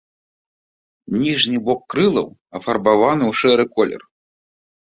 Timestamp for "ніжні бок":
1.23-1.79